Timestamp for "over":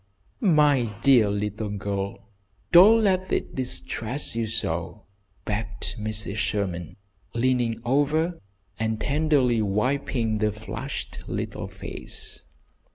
7.85-8.39